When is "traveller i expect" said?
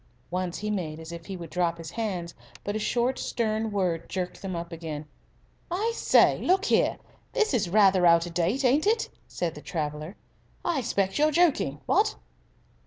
9.61-11.19